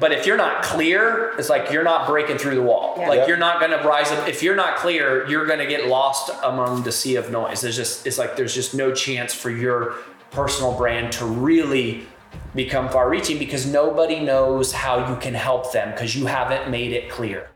[0.00, 2.96] But if you're not clear, it's like you're not breaking through the wall.
[2.98, 3.08] Yeah.
[3.10, 3.28] Like Yep.
[3.28, 4.26] you're not gonna rise up.
[4.26, 7.60] If you're not clear, you're gonna get lost among the sea of noise.
[7.60, 9.94] There's just it's like there's just no chance for your
[10.30, 12.06] personal brand to really
[12.54, 16.92] become far reaching because nobody knows how you can help them because you haven't made
[16.92, 17.49] it clear.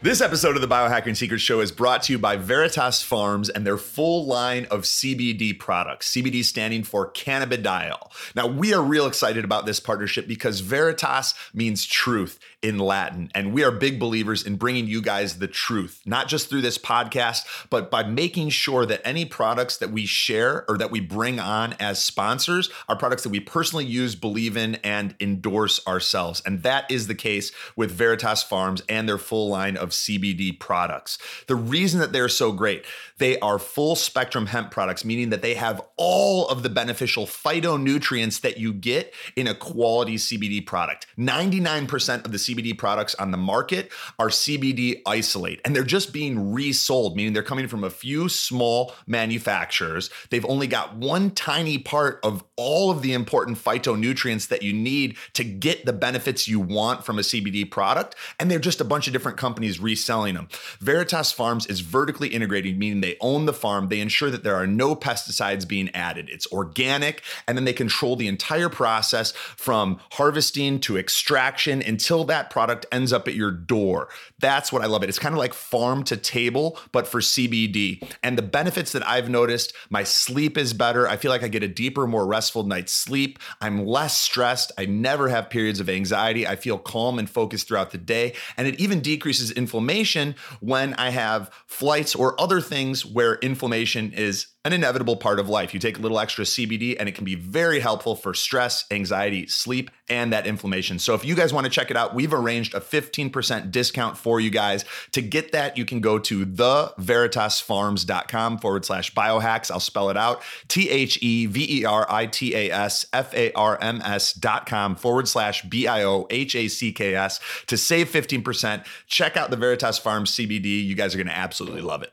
[0.00, 3.66] This episode of the Biohacking Secrets Show is brought to you by Veritas Farms and
[3.66, 6.12] their full line of CBD products.
[6.12, 8.08] CBD standing for cannabidiol.
[8.36, 13.52] Now, we are real excited about this partnership because Veritas means truth in Latin, and
[13.52, 17.44] we are big believers in bringing you guys the truth, not just through this podcast,
[17.70, 21.74] but by making sure that any products that we share or that we bring on
[21.78, 26.42] as sponsors are products that we personally use, believe in, and endorse ourselves.
[26.44, 31.16] And that is the case with Veritas Farms and their full line of CBD products.
[31.46, 32.84] The reason that they're so great,
[33.18, 38.40] they are full spectrum hemp products, meaning that they have all of the beneficial phytonutrients
[38.40, 41.06] that you get in a quality CBD product.
[41.16, 46.52] 99% of the CBD products on the market are CBD isolate, and they're just being
[46.52, 50.10] resold, meaning they're coming from a few small manufacturers.
[50.30, 55.16] They've only got one tiny part of all of the important phytonutrients that you need
[55.34, 59.06] to get the benefits you want from a CBD product, and they're just a bunch
[59.06, 60.48] of different companies reselling them.
[60.80, 63.88] Veritas Farms is vertically integrated, meaning they own the farm.
[63.88, 66.28] They ensure that there are no pesticides being added.
[66.30, 72.37] It's organic, and then they control the entire process from harvesting to extraction until that
[72.42, 74.08] product ends up at your door.
[74.40, 75.08] That's what I love it.
[75.08, 78.02] It's kind of like farm to table, but for CBD.
[78.22, 81.08] And the benefits that I've noticed my sleep is better.
[81.08, 83.38] I feel like I get a deeper, more restful night's sleep.
[83.60, 84.70] I'm less stressed.
[84.78, 86.46] I never have periods of anxiety.
[86.46, 88.34] I feel calm and focused throughout the day.
[88.56, 94.46] And it even decreases inflammation when I have flights or other things where inflammation is
[94.64, 95.72] an inevitable part of life.
[95.72, 99.46] You take a little extra CBD and it can be very helpful for stress, anxiety,
[99.46, 100.98] sleep, and that inflammation.
[100.98, 104.27] So if you guys want to check it out, we've arranged a 15% discount for
[104.40, 104.84] you guys.
[105.12, 109.70] To get that, you can go to theveritasfarms.com forward slash biohacks.
[109.70, 113.34] I'll spell it out T H E V E R I T A S F
[113.34, 117.14] A R M S dot com forward slash B I O H A C K
[117.14, 118.86] S to save 15%.
[119.06, 120.84] Check out the Veritas Farms CBD.
[120.84, 122.12] You guys are going to absolutely love it.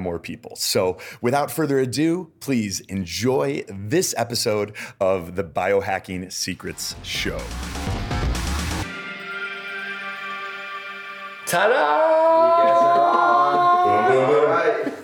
[0.00, 0.56] more people.
[0.56, 7.38] So, without further ado, please enjoy this episode of the Biohacking Secrets Show.
[11.46, 12.20] Ta-da!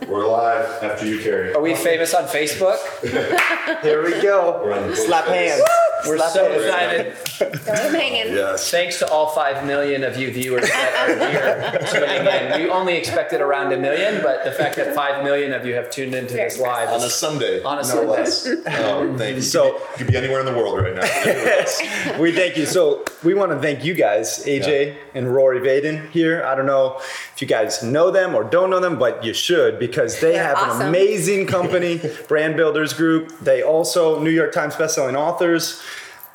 [0.09, 1.53] We're live after you, Cary.
[1.55, 2.79] Are we famous on Facebook?
[3.83, 4.95] Here we go.
[4.95, 5.61] Slap hands.
[6.09, 6.65] We're Slap so hands.
[6.65, 7.69] excited.
[7.69, 8.35] I'm hanging.
[8.35, 8.71] Yes.
[8.71, 12.27] Thanks to all five million of you viewers that are here tuning
[12.61, 12.63] in.
[12.67, 15.91] We only expected around a million, but the fact that five million of you have
[15.91, 17.63] tuned into this live On a Sunday.
[17.63, 18.07] On a no Sunday.
[18.07, 18.47] less.
[18.87, 19.43] Oh, thank you.
[19.43, 22.19] So- you, could be, you could be anywhere in the world right now.
[22.21, 22.67] we thank you.
[22.67, 26.45] So we want to thank you guys, AJ and Rory Vaden here.
[26.45, 29.79] I don't know if you guys know them or don't know them, but you should
[29.79, 33.33] because they They're have an amazing company, Brand Builders Group.
[33.41, 35.83] They also New York Times bestselling authors.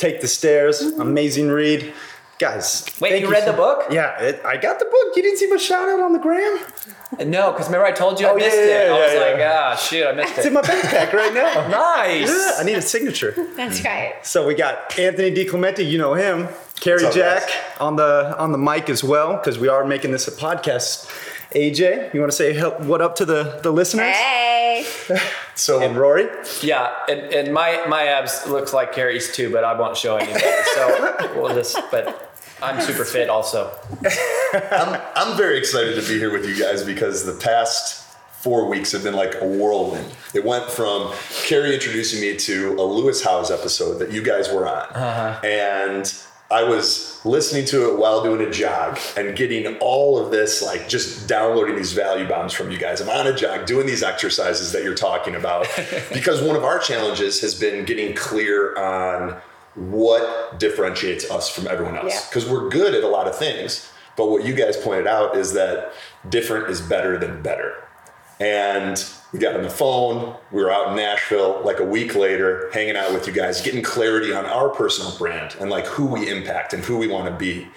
[0.02, 1.94] Take the Stairs, amazing read.
[2.40, 3.86] Guys, Wait, thank you read so- the book?
[3.92, 5.16] Yeah, it, I got the book.
[5.16, 6.60] You didn't see my shout out on the gram?
[7.26, 8.90] No, because remember I told you I Oh, yeah, missed yeah, it.
[8.90, 9.20] I was yeah.
[9.20, 10.38] like, ah, shit, I missed it.
[10.38, 10.56] It's in it.
[10.56, 11.68] my backpack right now.
[12.08, 12.30] Nice.
[12.30, 13.36] Yeah, I need a signature.
[13.56, 14.16] That's right.
[14.26, 16.48] So we got Anthony DiClemente, you know him.
[16.80, 17.56] Cary What's up, Jack guys?
[17.82, 21.06] on the on the mic as well, because we are making this a podcast.
[21.52, 24.16] AJ, you want to say what up to the, the listeners?
[24.16, 24.86] Hey.
[25.54, 26.28] So And Rory?
[26.62, 30.44] Yeah, and, and my my abs looks like Cary's too, but I won't show anybody.
[30.74, 31.78] So we'll just.
[31.92, 32.34] But
[32.64, 33.78] I'm super fit also.
[34.54, 38.02] I'm, I'm very excited to be here with you guys because the past
[38.42, 40.12] four weeks have been like a whirlwind.
[40.34, 41.14] It went from
[41.44, 44.88] Carrie introducing me to a Lewis Howes episode that you guys were on.
[44.94, 45.46] Uh-huh.
[45.46, 46.12] And
[46.52, 50.90] I was listening to it while doing a jog and getting all of this, like
[50.90, 53.00] just downloading these value bombs from you guys.
[53.00, 55.68] I'm on a jog doing these exercises that you're talking about
[56.14, 59.40] because one of our challenges has been getting clear on
[59.76, 62.14] what differentiates us from everyone else.
[62.14, 62.22] Yeah.
[62.30, 65.54] Because we're good at a lot of things, but what you guys pointed out is
[65.54, 65.94] that
[66.28, 67.76] different is better than better.
[68.40, 70.36] And we got on the phone.
[70.52, 73.82] We were out in Nashville like a week later, hanging out with you guys, getting
[73.82, 77.32] clarity on our personal brand and like who we impact and who we want to
[77.32, 77.68] be.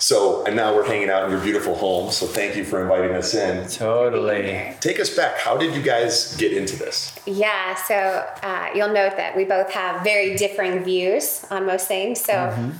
[0.00, 2.10] So, and now we're hanging out in your beautiful home.
[2.10, 3.68] So, thank you for inviting us in.
[3.68, 4.74] Totally.
[4.80, 5.38] Take us back.
[5.38, 7.14] How did you guys get into this?
[7.26, 12.18] Yeah, so uh, you'll note that we both have very differing views on most things.
[12.18, 12.32] So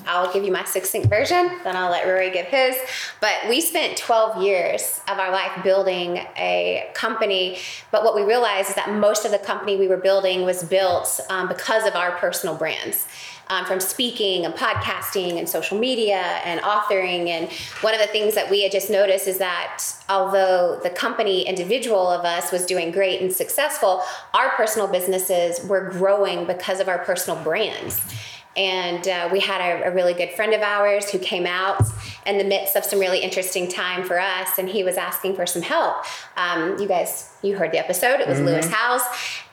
[0.07, 2.75] I'll give you my succinct version, then I'll let Rory give his.
[3.21, 7.59] But we spent 12 years of our life building a company.
[7.91, 11.21] But what we realized is that most of the company we were building was built
[11.29, 13.07] um, because of our personal brands.
[13.51, 17.27] Um, from speaking and podcasting and social media and authoring.
[17.27, 17.51] And
[17.81, 22.09] one of the things that we had just noticed is that although the company individual
[22.09, 24.03] of us was doing great and successful,
[24.35, 28.01] our personal businesses were growing because of our personal brands.
[28.61, 31.83] And uh, we had a, a really good friend of ours who came out
[32.27, 35.47] in the midst of some really interesting time for us, and he was asking for
[35.47, 36.05] some help.
[36.37, 38.21] Um, you guys, you heard the episode.
[38.21, 39.01] It was Lewis Howes,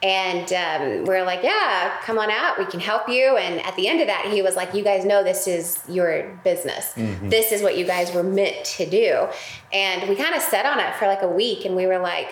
[0.03, 2.59] and um, we are like, "Yeah, come on out.
[2.59, 5.05] We can help you." And at the end of that, he was like, "You guys
[5.05, 6.91] know this is your business.
[7.29, 9.29] This is what you guys were meant to do."
[9.71, 12.27] And we kind of sat on it for like a week, and we were like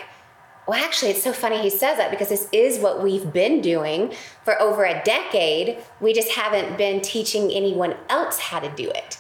[0.68, 4.14] well, actually, it's so funny he says that because this is what we've been doing
[4.44, 5.78] for over a decade.
[6.00, 9.18] We just haven't been teaching anyone else how to do it.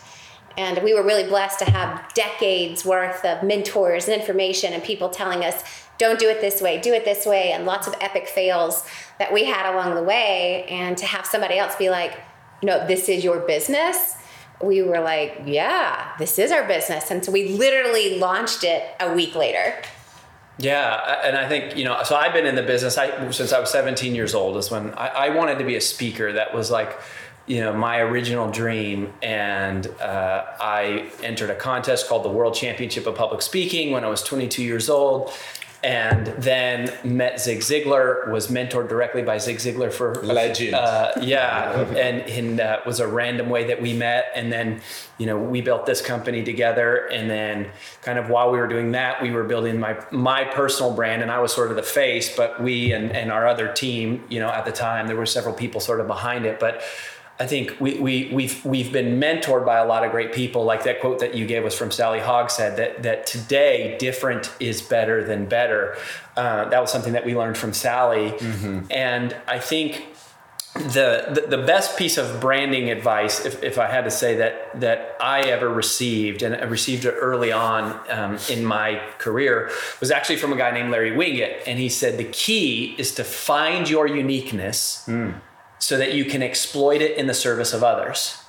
[0.57, 5.09] And we were really blessed to have decades worth of mentors and information and people
[5.09, 5.63] telling us,
[5.97, 8.87] don't do it this way, do it this way, and lots of epic fails
[9.19, 10.65] that we had along the way.
[10.69, 12.17] And to have somebody else be like,
[12.63, 14.15] no, this is your business.
[14.63, 17.11] We were like, yeah, this is our business.
[17.11, 19.75] And so we literally launched it a week later.
[20.57, 22.01] Yeah, and I think you know.
[22.03, 24.55] So I've been in the business I, since I was 17 years old.
[24.57, 26.31] Is when I, I wanted to be a speaker.
[26.31, 26.97] That was like,
[27.45, 29.11] you know, my original dream.
[29.21, 34.07] And uh, I entered a contest called the World Championship of Public Speaking when I
[34.07, 35.31] was 22 years old.
[35.85, 38.27] And then met Zig Ziglar.
[38.31, 40.73] Was mentored directly by Zig Ziglar for Legend.
[40.73, 44.81] Uh, yeah, and and uh, was a random way that we met, and then
[45.19, 47.69] you know we built this company together, and then
[48.01, 51.29] kind of while we were doing that, we were building my my personal brand, and
[51.29, 54.49] I was sort of the face, but we and and our other team, you know,
[54.49, 56.81] at the time there were several people sort of behind it, but.
[57.37, 60.63] I think we, we, we've, we've been mentored by a lot of great people.
[60.63, 64.53] Like that quote that you gave us from Sally Hogg said that, that today different
[64.59, 65.97] is better than better.
[66.37, 68.33] Uh, that was something that we learned from Sally.
[68.89, 70.05] And I think
[70.75, 74.77] the, the the best piece of branding advice, if, if I had to say that
[74.81, 79.71] that I ever received, and I received it early on um, in my career,
[80.01, 83.23] was actually from a guy named Larry Winget, and he said the key is to
[83.23, 85.07] find your uniqueness,
[85.85, 88.39] so that you can exploit it in the service of others.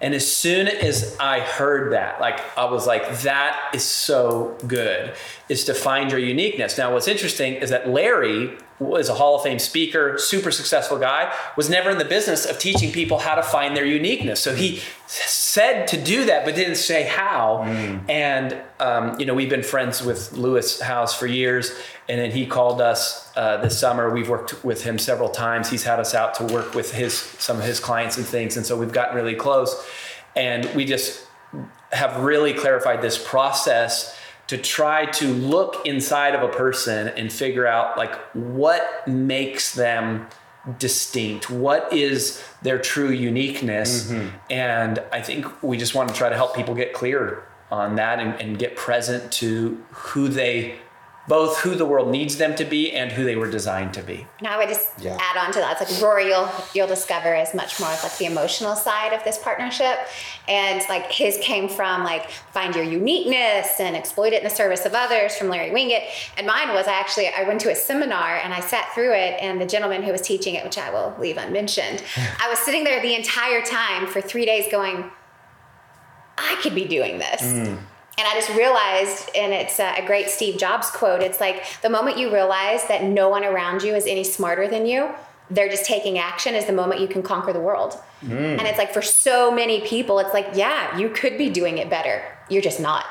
[0.00, 5.12] And as soon as I heard that, like I was like, that is so good,
[5.48, 6.76] is to find your uniqueness.
[6.76, 11.34] Now, what's interesting is that Larry was a Hall of Fame speaker, super successful guy,
[11.56, 14.40] was never in the business of teaching people how to find their uniqueness.
[14.40, 17.62] So he said to do that, but didn't say how.
[18.08, 21.72] And, um, you know, we've been friends with Lewis Howes for years.
[22.08, 24.10] And then he called us uh, this summer.
[24.10, 25.70] We've worked with him several times.
[25.70, 28.56] He's had us out to work with his some of his clients and things.
[28.56, 29.86] And so we've gotten really close.
[30.36, 31.26] And we just
[31.90, 34.17] have really clarified this process
[34.48, 40.26] to try to look inside of a person and figure out like what makes them
[40.78, 41.48] distinct?
[41.50, 44.10] What is their true uniqueness?
[44.10, 44.36] Mm-hmm.
[44.50, 48.18] And i think we just want to try to help people get clear on that
[48.18, 50.76] and, and get present to who they
[51.28, 54.26] both who the world needs them to be and who they were designed to be.
[54.40, 55.80] Now I would just add on to that.
[55.80, 59.22] It's like Rory, you'll you'll discover is much more of like the emotional side of
[59.24, 59.98] this partnership,
[60.48, 64.86] and like his came from like find your uniqueness and exploit it in the service
[64.86, 66.04] of others from Larry Winget,
[66.36, 69.36] and mine was I actually I went to a seminar and I sat through it,
[69.40, 72.02] and the gentleman who was teaching it, which I will leave unmentioned,
[72.40, 75.10] I was sitting there the entire time for three days going,
[76.38, 77.42] I could be doing this.
[77.42, 77.78] Mm.
[78.18, 81.90] And I just realized, and it's a a great Steve Jobs quote it's like the
[81.90, 85.10] moment you realize that no one around you is any smarter than you,
[85.50, 87.98] they're just taking action is the moment you can conquer the world.
[88.22, 88.58] Mm.
[88.58, 91.88] And it's like for so many people, it's like, yeah, you could be doing it
[91.88, 92.22] better.
[92.48, 93.06] You're just not.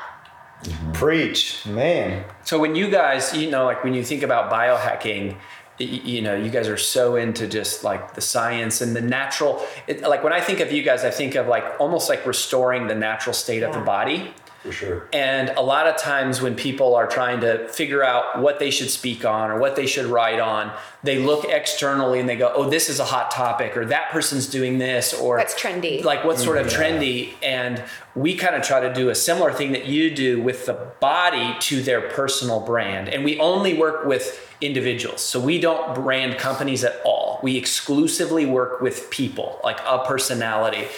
[0.92, 2.24] Preach, man.
[2.44, 5.36] So when you guys, you know, like when you think about biohacking,
[5.78, 9.64] you know, you guys are so into just like the science and the natural.
[9.86, 12.88] It, like when I think of you guys, I think of like almost like restoring
[12.88, 14.34] the natural state of the body.
[14.62, 15.08] For sure.
[15.12, 18.90] And a lot of times when people are trying to figure out what they should
[18.90, 20.72] speak on or what they should write on,
[21.04, 24.48] they look externally and they go, "Oh, this is a hot topic," or "That person's
[24.48, 26.02] doing this," or What's trendy.
[26.02, 27.34] like what's sort of trendy.
[27.40, 27.84] And
[28.16, 31.54] we kind of try to do a similar thing that you do with the body
[31.60, 33.08] to their personal brand.
[33.08, 35.20] And we only work with individuals.
[35.20, 37.38] So we don't brand companies at all.
[37.44, 40.88] We exclusively work with people like a personality.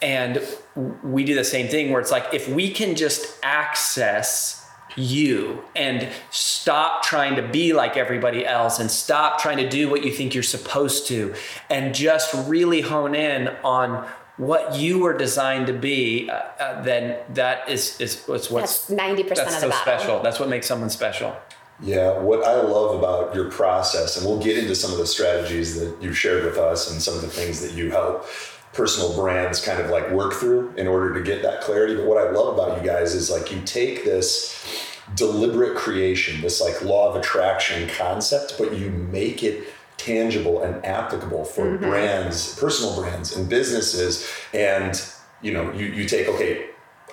[0.00, 0.40] And
[0.76, 6.08] we do the same thing where it's like if we can just access you and
[6.30, 10.34] stop trying to be like everybody else and stop trying to do what you think
[10.34, 11.34] you're supposed to
[11.68, 17.18] and just really hone in on what you were designed to be uh, uh, then
[17.34, 19.82] that is is what's what's That's 90% that's of the so battle.
[19.82, 21.36] special that's what makes someone special
[21.82, 25.78] Yeah, what I love about your process, and we'll get into some of the strategies
[25.80, 28.26] that you've shared with us and some of the things that you help
[28.72, 31.96] personal brands kind of like work through in order to get that clarity.
[31.96, 34.64] But what I love about you guys is like you take this
[35.16, 41.44] deliberate creation, this like law of attraction concept, but you make it tangible and applicable
[41.44, 41.84] for mm-hmm.
[41.84, 44.30] brands, personal brands and businesses.
[44.54, 45.02] And
[45.42, 46.66] you know, you, you take, okay,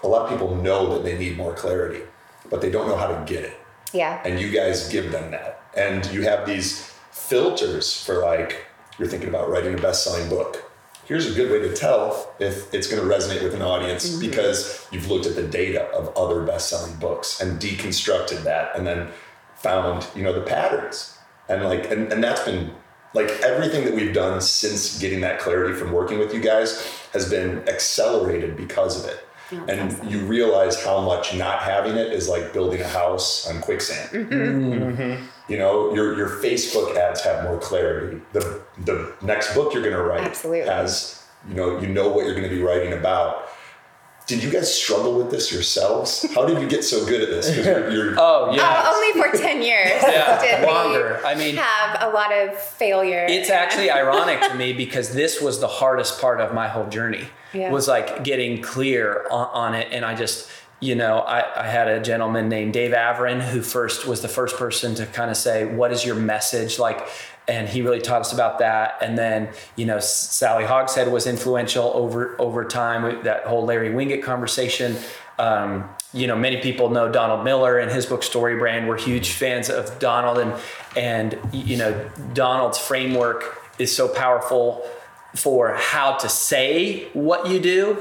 [0.03, 2.01] a lot of people know that they need more clarity,
[2.49, 3.57] but they don't know how to get it
[3.93, 4.21] Yeah.
[4.25, 8.65] and you guys give them that and you have these filters for like
[8.97, 10.66] you're thinking about writing a best-selling book
[11.07, 14.19] here's a good way to tell if it's going to resonate with an audience mm-hmm.
[14.19, 19.07] because you've looked at the data of other best-selling books and deconstructed that and then
[19.55, 21.17] found you know the patterns.
[21.49, 22.71] And like and, and that's been
[23.13, 27.29] like everything that we've done since getting that clarity from working with you guys has
[27.29, 29.23] been accelerated because of it.
[29.49, 33.61] Oh, and you realize how much not having it is like building a house on
[33.61, 34.33] quicksand mm-hmm.
[34.33, 35.25] Mm-hmm.
[35.47, 39.95] You know your your facebook ads have more clarity the the next book you're going
[39.95, 40.67] to write Absolutely.
[40.67, 43.47] has you know you know what you're going to be writing about
[44.27, 47.47] did you guys struggle with this yourselves how did you get so good at this
[47.47, 51.21] 'Cause you're, you're oh yeah Oh, only for 10 years Yeah, did we longer.
[51.25, 53.25] I mean- have a lot of failure.
[53.29, 57.25] It's actually ironic to me because this was the hardest part of my whole journey.
[57.53, 57.71] Yeah.
[57.71, 61.87] Was like getting clear on, on it, and I just, you know, I, I had
[61.87, 65.65] a gentleman named Dave Avrin who first was the first person to kind of say,
[65.65, 67.07] "What is your message?" Like,
[67.47, 68.97] and he really taught us about that.
[69.01, 73.23] And then, you know, Sally Hogshead was influential over over time.
[73.23, 74.95] That whole Larry Winget conversation.
[75.39, 78.87] Um, you know, many people know Donald Miller and his book Story Brand.
[78.87, 80.53] We're huge fans of Donald, and
[80.95, 84.87] and you know, Donald's framework is so powerful
[85.35, 87.97] for how to say what you do.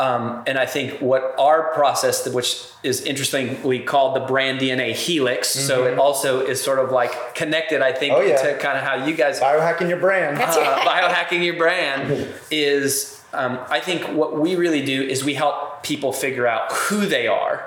[0.00, 5.48] Um, and I think what our process, which is interestingly called the brand DNA helix,
[5.48, 8.40] so it also is sort of like connected, I think, Oh, yeah.
[8.42, 10.38] to kind of how you guys Biohacking your brand.
[10.38, 11.02] Uh, right.
[11.02, 16.12] biohacking your brand is um, i think what we really do is we help people
[16.12, 17.64] figure out who they are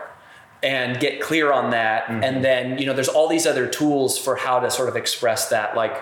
[0.62, 4.36] and get clear on that and then you know there's all these other tools for
[4.36, 5.96] how to sort of express that like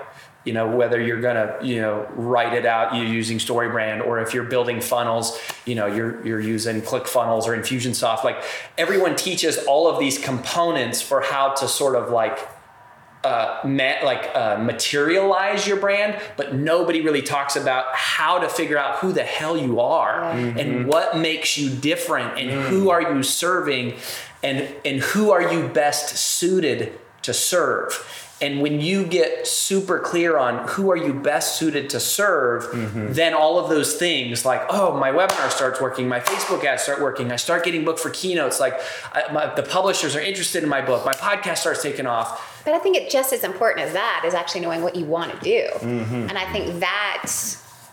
[0.43, 4.33] you know whether you're gonna you know write it out you're using storybrand or if
[4.33, 8.23] you're building funnels you know you're you're using click funnels or infusionsoft.
[8.23, 8.43] Like
[8.77, 12.39] everyone teaches all of these components for how to sort of like
[13.23, 18.79] uh, ma- like uh, materialize your brand, but nobody really talks about how to figure
[18.79, 23.21] out who the hell you are and what makes you different and who are you
[23.21, 23.93] serving
[24.41, 27.93] and and who are you best suited to serve.
[28.41, 33.13] And when you get super clear on who are you best suited to serve, mm-hmm.
[33.13, 36.99] then all of those things like, oh, my webinar starts working, my Facebook ads start
[36.99, 38.79] working, I start getting booked for keynotes, like
[39.13, 42.63] I, my, the publishers are interested in my book, my podcast starts taking off.
[42.65, 45.31] But I think it just as important as that is actually knowing what you want
[45.33, 45.69] to do.
[45.75, 46.29] Mm-hmm.
[46.29, 47.31] And I think that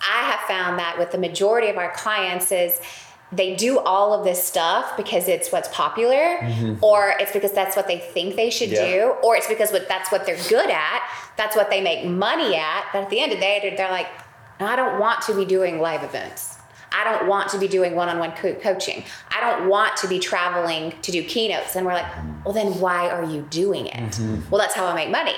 [0.01, 2.81] I have found that with the majority of our clients is
[3.31, 6.83] they do all of this stuff because it's what's popular mm-hmm.
[6.83, 8.87] or it's because that's what they think they should Yeah.
[8.91, 11.03] do or it's because what that's what they're good at
[11.37, 14.09] that's what they make money at but at the end of the day they're like
[14.61, 16.55] i don't want to be doing live events.
[16.91, 19.05] I don't want to be doing one-on-one co- coaching.
[19.31, 21.77] I don't want to be traveling to do keynotes.
[21.77, 22.11] And we're like
[22.45, 24.13] well then why are you doing it?
[24.15, 24.49] Mm-hmm.
[24.51, 25.35] Well that's how i make money.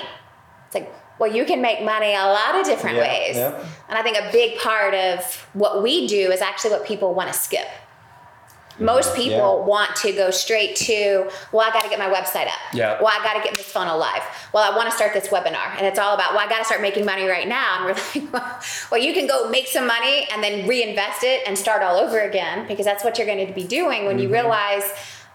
[0.67, 3.65] It's like well you can make money a lot of different Yeah, ways yeah.
[3.87, 5.23] and i think a big part of
[5.53, 8.85] what we do is actually what people want to skip mm-hmm.
[8.85, 9.67] Most people Yeah.
[9.73, 12.61] want to go straight to, well, I got to get my website up.
[12.73, 12.99] Yeah.
[13.01, 14.23] Well, I got to get this funnel live.
[14.53, 15.67] Well, I want to start this webinar.
[15.77, 17.69] And it's all about, well, I got to start making money right now.
[17.75, 18.59] And we're like, well,
[18.89, 22.17] well, you can go make some money and then reinvest it and start all over
[22.21, 24.39] again because that's what you're going to be doing when you mm-hmm.
[24.39, 24.85] realize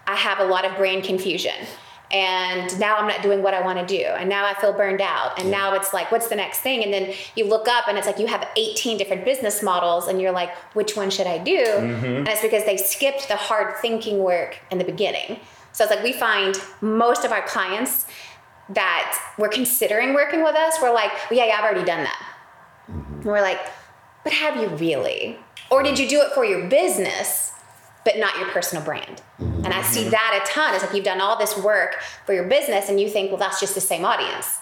[0.07, 1.59] I have a lot of brand confusion.
[2.09, 4.03] And now I'm not doing what I want to do.
[4.03, 5.37] And now I feel burned out.
[5.39, 6.83] And now it's like, what's the next thing?
[6.83, 10.21] And then you look up and it's like you have 18 different business models and
[10.21, 11.57] you're like, which one should I do?
[11.57, 12.05] Mm-hmm.
[12.05, 15.39] And it's because they skipped the hard thinking work in the beginning.
[15.73, 18.05] So it's like we find most of our clients
[18.69, 22.25] that were considering working with us we're like, well, yeah, yeah, I've already done that.
[22.89, 23.13] Mm-hmm.
[23.15, 23.59] And we're like,
[24.23, 25.37] but have you really?
[25.69, 27.53] Or did you do it for your business,
[28.03, 29.21] but not your personal brand?
[29.67, 30.73] And I see that a ton.
[30.75, 33.59] It's like you've done all this work for your business and you think, well, that's
[33.59, 34.59] just the same audience.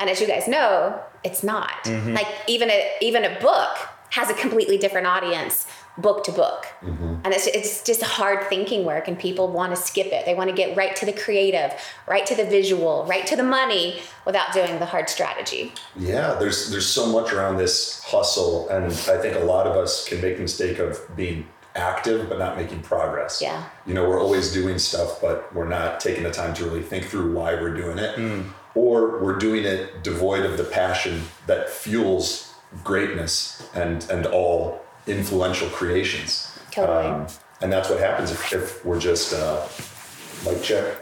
[0.00, 1.84] And as you guys know, it's not.
[1.84, 2.14] Mm-hmm.
[2.14, 3.76] Like even a even a book
[4.08, 6.66] has a completely different audience book to book.
[6.82, 7.20] Mm-hmm.
[7.22, 10.26] And it's, it's just hard thinking work and people want to skip it.
[10.26, 11.72] They want to get right to the creative,
[12.08, 15.72] right to the visual, right to the money without doing the hard strategy.
[15.96, 20.08] Yeah, there's there's so much around this hustle, and I think a lot of us
[20.08, 23.40] can make the mistake of being active but not making progress.
[23.40, 23.64] Yeah.
[23.86, 27.06] You know, we're always doing stuff, but we're not taking the time to really think
[27.06, 28.18] through why we're doing it,
[28.74, 35.68] or we're doing it devoid of the passion that fuels greatness and and all influential
[35.70, 36.58] creations.
[36.76, 37.26] Um, Totally.
[37.62, 39.66] and that's what happens if, if we're just uh,
[40.44, 40.96] mic check.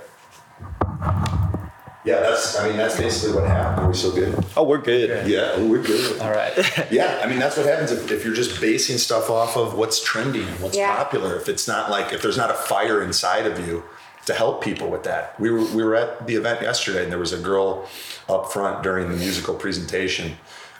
[2.09, 2.59] Yeah, that's.
[2.59, 3.85] I mean, that's basically what happened.
[3.85, 4.33] Are we so good?
[4.57, 5.27] Oh, we're good.
[5.29, 6.21] Yeah, we're good.
[6.21, 6.53] All right.
[6.91, 10.03] Yeah, I mean that's what happens if, if you're just basing stuff off of what's
[10.03, 10.97] trending and what's Yeah.
[10.97, 11.37] popular.
[11.37, 13.83] If it's not like if there's not a fire inside of you
[14.27, 15.39] to help people with that.
[15.39, 17.87] We were we were at the event yesterday and there was a girl
[18.29, 20.37] up front during the musical presentation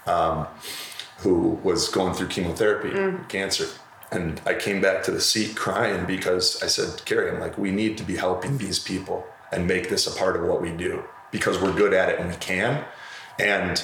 [0.07, 0.47] um,
[1.19, 2.91] who was going through chemotherapy,
[3.29, 3.67] cancer.
[4.11, 7.71] And I came back to the seat crying because I said, Cary, I'm like, we
[7.71, 11.03] need to be helping these people and make this a part of what we do
[11.31, 12.85] because we're good at it and we can.
[13.39, 13.83] And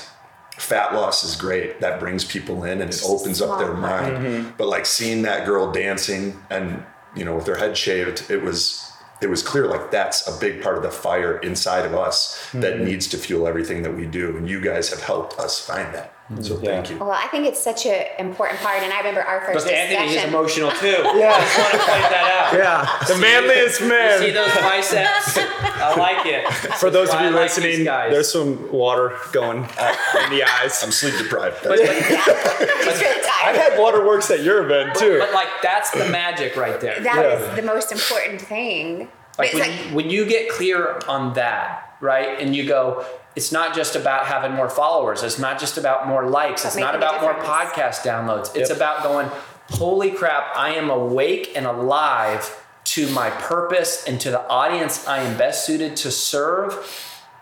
[0.57, 1.81] fat loss is great.
[1.81, 4.17] That brings people in and it opens up their mind.
[4.17, 4.51] Mm-hmm.
[4.57, 8.91] But like seeing that girl dancing and you know with her head shaved, it was
[9.21, 12.75] it was clear like that's a big part of the fire inside of us that
[12.75, 12.85] mm-hmm.
[12.85, 14.37] needs to fuel everything that we do.
[14.37, 16.14] And you guys have helped us find that.
[16.41, 16.65] So mm.
[16.65, 16.99] thank you.
[16.99, 18.83] Well, I think it's such an important part.
[18.83, 20.87] And I remember our first But Anthony is emotional too.
[20.87, 20.97] Yeah.
[21.37, 22.59] I just want to point that out.
[22.59, 24.21] Yeah, the manliest man.
[24.21, 25.37] See those biceps?
[25.37, 26.51] I like it.
[26.79, 28.11] For those of you like listening, guys.
[28.11, 30.83] there's some water going uh, in the eyes.
[30.83, 31.59] I'm sleep deprived.
[31.63, 35.19] But, He's really I've had waterworks at your event too.
[35.19, 37.01] but like that's the magic right there.
[37.01, 37.55] That is Yeah.
[37.55, 39.09] the most important thing.
[39.39, 42.39] Like when, like, when you get clear on that, right?
[42.41, 45.23] And you go, it's not just about having more followers.
[45.23, 46.63] It's not just about more likes.
[46.63, 48.55] But It's not about more podcast downloads.
[48.55, 48.77] It's Yep.
[48.77, 49.29] about going,
[49.71, 55.19] holy crap, I am awake and alive to my purpose and to the audience I
[55.21, 56.87] am best suited to serve.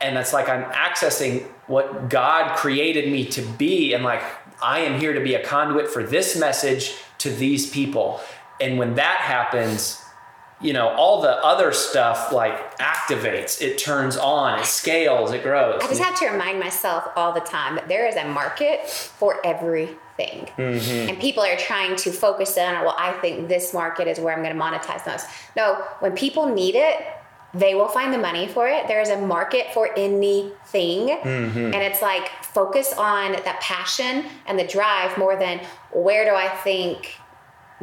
[0.01, 3.93] And it's like I'm accessing what God created me to be.
[3.93, 4.23] And like,
[4.63, 8.21] I am here to be a conduit for this message to these people.
[8.61, 10.02] And when that happens,
[10.63, 15.83] you know, all the other stuff like activates, it turns on, it scales, it grows.
[15.83, 19.45] I just have to remind myself all the time that there is a market for
[19.45, 19.99] everything.
[20.57, 21.09] Mm-hmm.
[21.11, 24.35] And people are trying to focus in on, well, I think this market is where
[24.35, 25.27] I'm going to monetize most.
[25.57, 27.05] No, when people need it,
[27.55, 28.89] they will find the money for it.
[28.89, 31.09] There is a market for anything.
[31.09, 31.59] Mm-hmm.
[31.59, 36.49] And it's like focus on that passion and the drive more than where do I
[36.49, 37.17] think,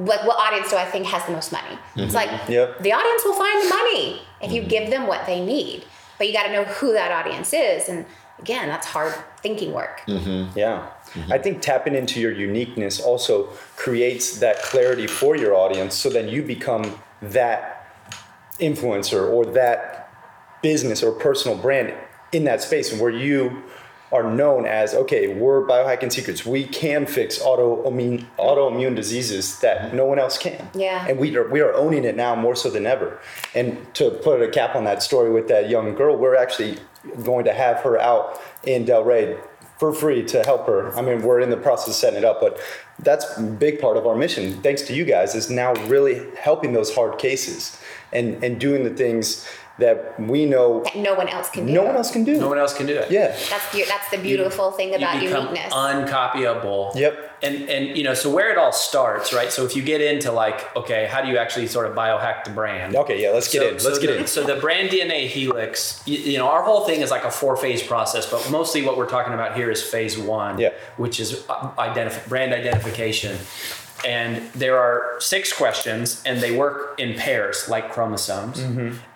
[0.05, 1.77] like what audience do I think has the most money?
[1.95, 2.15] It's mm-hmm.
[2.15, 2.79] like Yep.
[2.79, 4.69] the audience will find the money if you mm-hmm.
[4.69, 5.83] give them what they need.
[6.17, 7.87] But you got to know who that audience is.
[7.87, 8.05] And
[8.39, 10.01] again, that's hard thinking work.
[10.07, 10.57] Mm-hmm.
[10.57, 10.89] Yeah.
[11.29, 16.29] I think tapping into your uniqueness also creates that clarity for your audience so then
[16.29, 17.87] you become that
[18.59, 20.11] influencer or that
[20.61, 21.93] business or personal brand
[22.31, 23.63] in that space and where you
[24.11, 30.05] are known as okay we're biohacking secrets we can fix autoimmune autoimmune diseases that no
[30.05, 31.05] one else can Yeah.
[31.07, 33.19] and we are we are owning it now more so than ever
[33.53, 36.77] and to put a cap on that story with that young girl we're actually
[37.23, 39.39] going to have her out in Delray
[39.77, 40.93] for free to help her.
[40.97, 42.59] I mean, we're in the process of setting it up, but
[42.99, 44.61] that's a big part of our mission.
[44.61, 47.77] Thanks to you guys, is now really helping those hard cases
[48.11, 49.47] and and doing the things
[49.79, 51.73] that we know That no one else can do.
[51.73, 52.37] no one else can do.
[52.39, 53.09] no one else can do it.
[53.11, 53.27] Yeah.
[53.49, 55.73] That's the, that's the beautiful thing about you uniqueness.
[55.73, 56.93] uncopyable.
[56.95, 57.25] Yep.
[57.41, 59.51] And and you know, so where it all starts, right?
[59.51, 62.51] So if you get into like, okay, how do you actually sort of biohack the
[62.51, 62.95] brand?
[62.95, 63.73] Okay, yeah, let's get So- in.
[63.75, 64.27] Let's so get the, in.
[64.27, 67.55] So the brand DNA helix, you, you know, our whole thing is like a four
[67.55, 70.71] phase process, but mostly what we're talking about here is phase one, Yeah.
[70.97, 73.37] which is uh, identif- brand identification.
[74.05, 78.59] And there are six questions, and they work in pairs like chromosomes.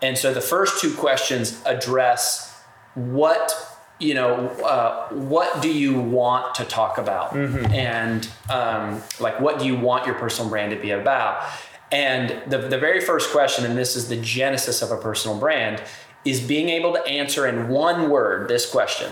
[0.02, 2.52] And so the first two questions address
[2.96, 3.54] what
[4.00, 7.36] you know uh, what do you want to talk about?
[7.36, 11.43] And um, like what do you want your personal brand to be about?
[11.91, 15.82] And the, the very first question and this is the genesis of a personal brand
[16.26, 19.12] is being able to answer in one word this question.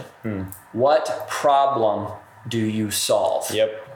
[0.73, 2.12] What problem
[2.47, 3.51] do you solve?
[3.51, 3.90] Yep.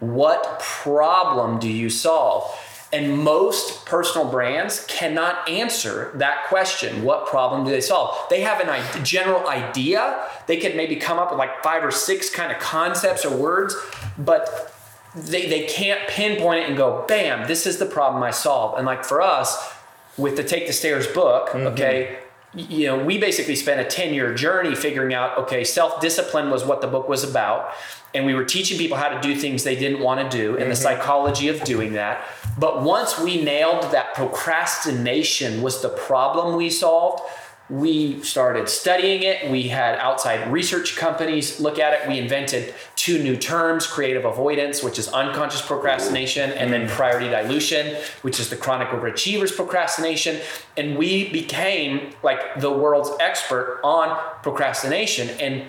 [0.00, 2.54] What problem do you solve?
[2.90, 7.04] And most personal brands cannot answer that question.
[7.04, 8.16] What problem do they solve?
[8.30, 10.24] They have an i- general idea.
[10.46, 13.76] They could maybe come up with like five or six kind of concepts or words,
[14.16, 14.72] but
[15.14, 18.78] they, they can't pinpoint it and go, bam, this is the problem I solve.
[18.78, 19.74] And like for us,
[20.16, 21.66] with the Take the Stairs book, mm-hmm.
[21.68, 22.18] okay, y-
[22.54, 26.64] you know, we basically spent a 10 year journey figuring out, okay, self discipline was
[26.64, 27.74] what the book was about.
[28.14, 30.70] And we were teaching people how to do things they didn't want to do and
[30.70, 30.82] the mm-hmm.
[30.82, 32.24] psychology of doing that.
[32.58, 37.22] But once we nailed that procrastination was the problem we solved,
[37.70, 39.50] we started studying it.
[39.50, 42.08] We had outside research companies look at it.
[42.08, 47.96] We invented two new terms creative avoidance, which is unconscious procrastination, and then priority dilution,
[48.22, 50.40] which is the chronic overachievers procrastination.
[50.76, 55.28] And we became like the world's expert on procrastination.
[55.38, 55.64] And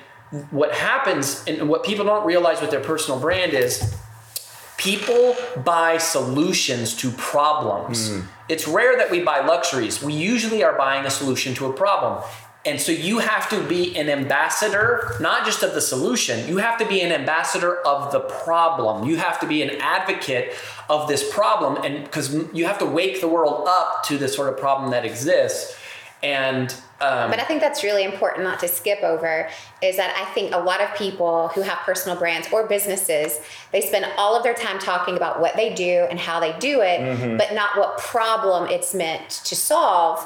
[0.51, 3.95] what happens, and what people don't realize with their personal brand is
[4.79, 8.09] people buy solutions to problems.
[8.09, 8.21] Hmm.
[8.47, 10.01] It's rare that we buy luxuries.
[10.01, 12.23] We usually are buying a solution to a problem.
[12.65, 16.77] And so you have to be an ambassador, not just of the solution, you have
[16.79, 19.07] to be an ambassador of the problem.
[19.07, 20.55] You have to be an advocate
[20.89, 21.77] of this problem.
[21.83, 25.05] And because you have to wake the world up to the sort of problem that
[25.05, 25.75] exists.
[26.21, 29.49] And um, But I think that's really important not to skip over
[29.81, 33.39] is that I think a lot of people who have personal brands or businesses,
[33.71, 36.81] they spend all of their time talking about what they do and how they do
[36.81, 40.19] it, but not what problem it's meant to solve.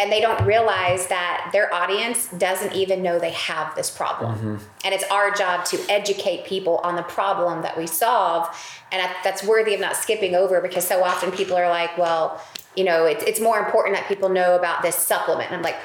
[0.00, 4.34] And they don't realize that their audience doesn't even know they have this problem.
[4.34, 4.56] Mm-hmm.
[4.82, 8.48] And it's our job to educate people on the problem that we solve.
[8.90, 12.42] And that's worthy of not skipping over because so often people are like, well,
[12.74, 15.50] you know, it's, it's more important that people know about this supplement.
[15.50, 15.76] And I'm like,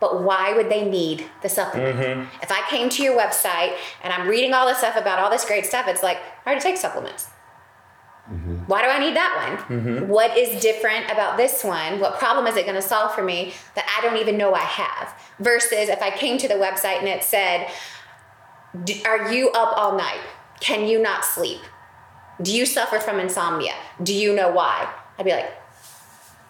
[0.00, 1.98] but why would they need the supplement?
[1.98, 2.42] Mm-hmm.
[2.42, 5.44] If I came to your website and I'm reading all this stuff about all this
[5.44, 7.26] great stuff, it's like, I already take supplements.
[8.30, 8.56] Mm-hmm.
[8.66, 9.78] Why do I need that one?
[9.80, 10.08] Mm-hmm.
[10.08, 11.98] What is different about this one?
[11.98, 14.60] What problem is it going to solve for me that I don't even know I
[14.60, 15.14] have?
[15.38, 17.70] Versus if I came to the website and it said,
[18.84, 20.20] "D- Are you up all night?
[20.60, 21.60] Can you not sleep?
[22.42, 23.72] Do you suffer from insomnia?
[24.02, 24.92] Do you know why?
[25.18, 25.50] I'd be like,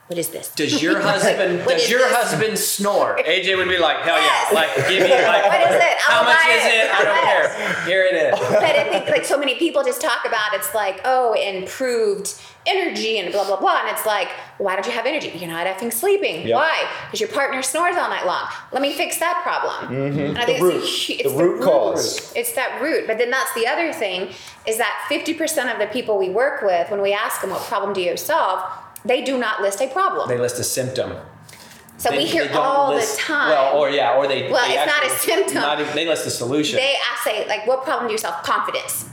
[0.09, 0.49] What is this?
[0.55, 2.13] Does your husband What does your this?
[2.17, 3.19] husband snore?
[3.19, 4.49] AJ would be like, hell Yes.
[4.51, 4.59] yeah.
[4.59, 5.99] Like give me like What is it?
[5.99, 6.85] how I'll much buy is it.
[6.85, 6.91] it?
[6.91, 7.55] I don't Yes.
[7.57, 7.85] care.
[7.87, 8.39] Here it is.
[8.41, 12.35] but I think like so many people just talk about it's like oh improved
[12.67, 15.67] energy and blah blah blah and it's like why don't you have energy you're not
[15.67, 16.57] effing sleeping Yeah.
[16.57, 20.19] why because your partner snores all night long let me fix that problem mm-hmm.
[20.19, 20.75] and I The root.
[20.85, 22.33] it's, a, hu- The it's root cause.
[22.37, 24.31] it's that root but then that's the other thing
[24.67, 27.95] is that 50% of the people we work with when we ask them what problem
[27.95, 28.61] do you solve
[29.09, 31.11] they do not list a problem They list a symptom.
[31.97, 34.41] so They- we hear all list- the time Well, or yeah, or they.
[34.53, 35.63] Well, they it's not a symptom.
[35.71, 36.77] Not even, they list a solution.
[36.77, 39.07] they ask say like what problem do you solve confidence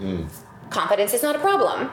[0.00, 0.28] Mm.
[0.70, 1.90] confidence is not a problem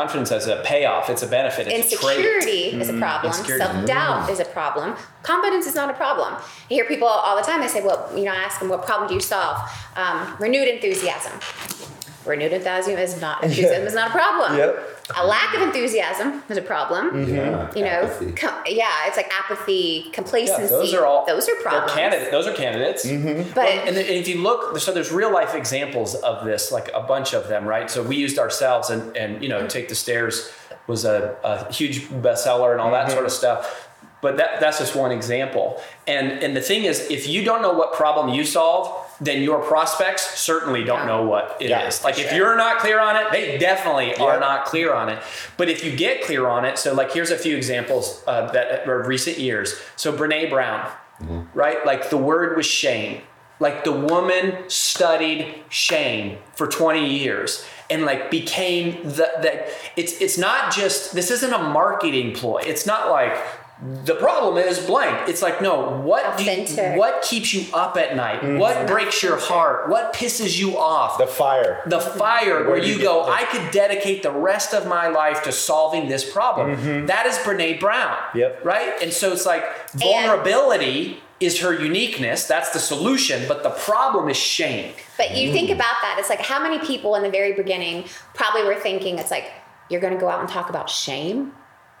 [0.00, 1.10] Confidence has a payoff.
[1.10, 1.66] It's a benefit.
[1.66, 2.18] It's a trait.
[2.18, 3.32] Insecurity is a problem.
[3.32, 3.64] Insecurity.
[3.64, 4.94] Self doubt is a problem.
[5.24, 6.30] Confidence is not a problem.
[6.36, 7.60] I hear people all the time.
[7.60, 9.56] They say, "Well, you know, I ask them, what problem do you solve?"
[9.96, 11.32] Um, renewed enthusiasm.
[12.24, 14.56] Renewed enthusiasm is not enthusiasm is not a problem.
[14.58, 14.99] Yep.
[15.16, 17.10] A lack of enthusiasm is a problem.
[17.10, 17.34] Mm-hmm.
[17.34, 20.68] Yeah, You know, com- yeah, it's like apathy, Yeah, complacency.
[20.68, 21.26] those are all.
[21.26, 21.92] those are problems.
[21.92, 22.30] Candidate.
[22.30, 23.06] Those are candidates.
[23.06, 23.48] Mm-hmm.
[23.54, 26.70] But Well, and, then- and if you look, so there's real life examples of this,
[26.72, 27.90] like a bunch of them, right?
[27.90, 30.50] So we used ourselves, and and you know, take the stairs
[30.86, 33.14] was a, a huge bestseller and all that mm-hmm.
[33.14, 33.88] sort of stuff.
[34.20, 35.80] But that that's just one example.
[36.06, 39.62] And and the thing is, if you don't know what problem you solve, then your
[39.62, 41.70] prospects certainly don't know what it is.
[41.70, 45.22] Yeah, like if you're not clear on it, they definitely are not clear on it.
[45.56, 48.88] But if you get clear on it, so like here's a few examples uh, that
[48.88, 49.78] are recent years.
[49.96, 50.90] So Brene Brown,
[51.54, 51.84] right?
[51.84, 53.22] Like the word was shame.
[53.58, 60.38] Like the woman studied shame for 20 years and like became the, the it's it's
[60.38, 62.62] not just this isn't a marketing ploy.
[62.64, 63.36] It's not like
[64.04, 65.28] the problem is blank.
[65.28, 66.66] It's like, no, what do you,
[66.98, 68.58] what keeps you up at night?
[68.58, 69.88] What breaks your heart?
[69.88, 71.16] What pisses you off?
[71.16, 71.82] The fire.
[71.86, 75.08] the fire where do you you go, get I could dedicate the rest of my
[75.08, 77.06] life to solving this problem.
[77.06, 78.16] That is Brene Brown.
[78.34, 78.64] Yep.
[78.64, 79.02] Right?
[79.02, 79.64] And so it's like
[79.94, 82.44] vulnerability is her uniqueness.
[82.46, 84.92] That's the solution, but the problem is shame.
[85.16, 85.52] But you Mm.
[85.54, 89.18] think about that, it's like how many people in the very beginning probably were thinking
[89.18, 89.50] it's like
[89.88, 91.52] you're going to go out and talk about shame.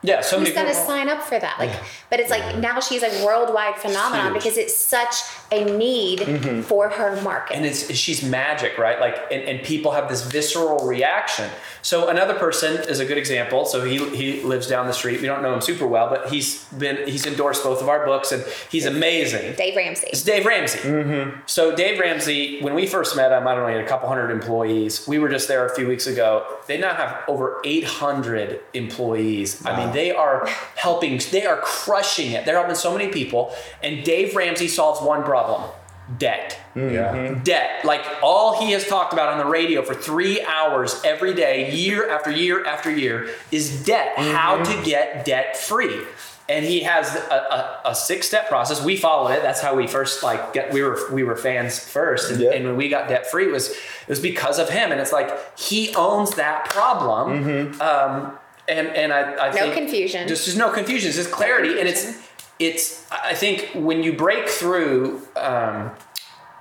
[0.02, 1.58] Yeah, so Who's going to sign up for that?
[1.58, 4.42] Like, but it's like now she's a worldwide phenomenon Huge.
[4.42, 5.14] because it's such
[5.52, 6.62] a need mm-hmm.
[6.62, 7.56] for her market.
[7.56, 11.50] and it's she's magic right like and, and people have this visceral reaction
[11.82, 15.26] so another person is a good example so he he lives down the street we
[15.26, 18.44] don't know him super well but he's been he's endorsed both of our books and
[18.70, 20.06] he's amazing Dave Ramsey.
[20.10, 20.78] it's Dave Ramsey.
[20.78, 21.40] Mm-hmm.
[21.46, 24.08] So Dave Ramsey, when we first met him, I don't know, he had a couple
[24.08, 25.06] hundred employees.
[25.06, 26.46] We were just there a few weeks ago.
[26.66, 29.64] They now have over 800 employees.
[29.66, 31.20] I mean, they are helping.
[31.30, 32.44] They are crushing it.
[32.44, 33.54] They're helping so many people.
[33.82, 35.70] And Dave Ramsey solves one problem:
[36.18, 36.58] debt.
[36.74, 36.94] Mm-hmm.
[36.94, 37.40] Yeah.
[37.42, 37.84] Debt.
[37.84, 42.08] Like all he has talked about on the radio for three hours every day, year
[42.08, 44.16] after year after year, is debt.
[44.16, 44.84] How to mm-hmm.
[44.84, 46.00] get debt free.
[46.48, 48.84] And he has a, a, a six-step process.
[48.84, 49.42] We followed it.
[49.42, 50.72] That's how we first like get.
[50.72, 52.50] We were we were fans first, and, Yeah.
[52.50, 54.90] and when we got debt free, it was it was because of him.
[54.90, 57.44] And it's like he owns that problem.
[57.44, 57.80] Mm-hmm.
[57.80, 58.36] Um,
[58.70, 60.28] and and I, I No think confusion.
[60.28, 61.08] Just there's no confusion.
[61.08, 62.16] It's just clarity, and it's
[62.58, 63.04] it's.
[63.10, 65.22] I think when you break through.
[65.36, 65.90] Um,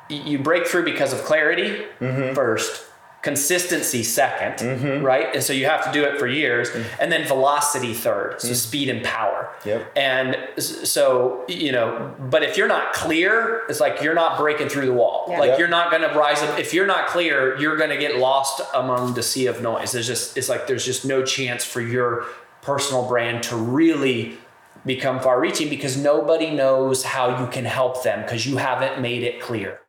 [0.09, 1.85] you break through because of clarity
[2.33, 2.88] first
[3.21, 5.05] consistency 2nd mm-hmm.
[5.05, 5.33] right?
[5.33, 6.69] And so you have to do it for years.
[6.69, 7.01] Mm-hmm.
[7.01, 8.55] And then velocity third so mm-hmm.
[8.55, 9.49] speed and power.
[9.65, 9.91] Yep.
[9.97, 14.85] and so you know but if you're not clear it's like you're not breaking through
[14.85, 15.25] the wall.
[15.29, 15.39] Yeah.
[15.39, 15.59] like Yep.
[15.59, 16.57] you're not going to rise up.
[16.59, 19.91] If you're not clear you're going to get lost among the sea of noise.
[19.91, 22.25] There's just it's like there's just no chance for your
[22.61, 24.37] personal brand to really
[24.85, 29.23] become far reaching because nobody knows how you can help them because you haven't made
[29.23, 29.81] it clear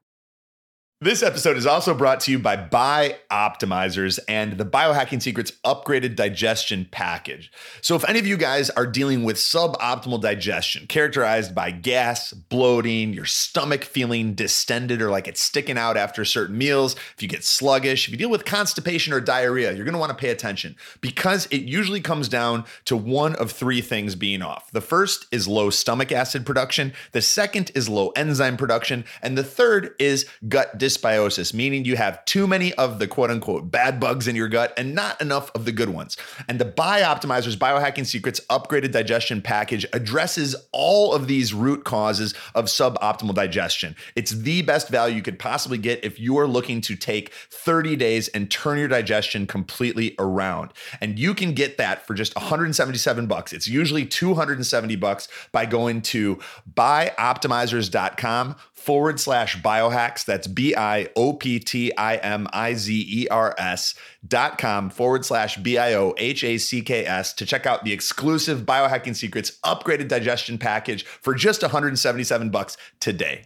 [1.03, 6.15] This episode is also brought to you by Buy Optimizers and the Biohacking Secrets upgraded
[6.15, 7.51] digestion package.
[7.81, 13.15] So, if any of you guys are dealing with suboptimal digestion, characterized by gas, bloating,
[13.15, 17.45] your stomach feeling distended or like it's sticking out after certain meals, if you get
[17.45, 21.63] sluggish, if you deal with constipation or diarrhea, you're gonna wanna pay attention because it
[21.63, 24.71] usually comes down to one of three things being off.
[24.71, 29.45] The first is low stomach acid production, the second is low enzyme production, and the
[29.45, 34.27] third is gut dysbiosis, meaning you have too many of the quote unquote bad bugs
[34.27, 36.17] in your gut and not enough of the good ones.
[36.49, 42.67] And the Bioptimizers Biohacking Secrets upgraded digestion package addresses all of these root causes of
[42.67, 43.97] suboptimal digestion.
[44.17, 47.97] It's the best value you could possibly get if you are looking to take 30
[47.97, 50.73] days and turn your digestion completely around.
[51.01, 53.53] And you can get that for just 177 bucks.
[53.53, 56.39] It's usually 270 bucks by going to
[56.75, 60.25] bioptimizers.com forward slash biohacks.
[60.25, 63.95] That's B I O P T I M I Z E R S
[64.27, 67.85] dot com forward slash B I O H A C K S to check out
[67.85, 73.45] the exclusive Biohacking Secrets upgraded digestion package for just 177 bucks today.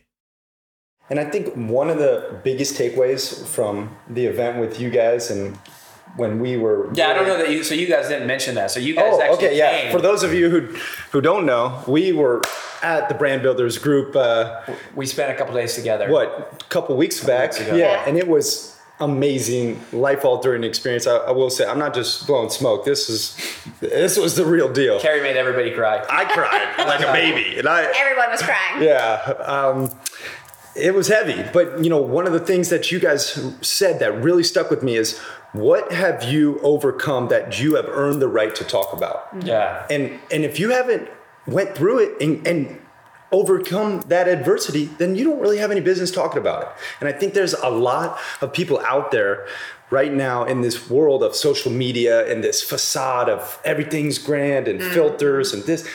[1.10, 5.58] And I think one of the biggest takeaways from the event with you guys and
[6.16, 7.64] when we were Yeah, I don't know that you.
[7.64, 8.70] So you guys didn't mention that.
[8.70, 9.80] So you guys Oh, actually okay, yeah.
[9.82, 9.92] came.
[9.92, 10.60] For those of you who
[11.12, 12.42] who don't know, we were
[12.82, 14.14] at the Brand Builders group.
[14.14, 14.60] Uh,
[14.94, 16.08] we spent a couple days together.
[16.10, 16.28] what
[16.60, 17.52] a couple weeks back?
[17.52, 17.60] weeks.
[17.66, 18.04] Yeah, Yeah.
[18.06, 21.06] and it was amazing, life altering experience.
[21.08, 22.84] I, I will say, I'm not just blowing smoke.
[22.84, 23.36] This is
[23.80, 25.00] this was the real deal.
[25.00, 26.04] Cary made everybody cry.
[26.08, 28.82] I cried like a baby, and I Everyone was crying.
[28.82, 29.34] yeah.
[29.54, 29.90] Um,
[30.76, 34.12] it was heavy, but you know, one of the things that you guys said that
[34.22, 35.18] really stuck with me is
[35.52, 39.30] what have you overcome that you have earned the right to talk about?
[39.34, 39.46] Mm-hmm.
[39.46, 39.86] Yeah.
[39.90, 41.08] And and if you haven't
[41.46, 42.80] went through it and, and
[43.30, 46.68] overcome that adversity, then you don't really have any business talking about it.
[47.00, 49.46] And I think there's a lot of people out there
[49.90, 54.80] right now in this world of social media and this facade of everything's grand and
[54.80, 54.92] mm.
[54.92, 55.86] filters and this